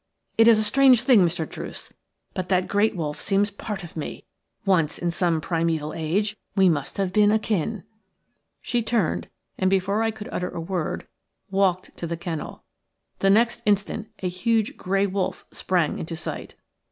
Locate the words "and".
9.59-9.69